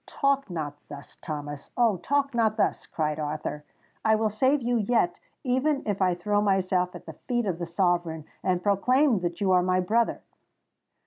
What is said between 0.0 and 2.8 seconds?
"Talk not thus, Thomas—oh! talk not